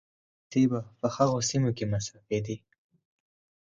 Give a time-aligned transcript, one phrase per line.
[0.03, 0.03] دا
[0.53, 2.57] پيسې به په هغو سيمو کې مصرفېدې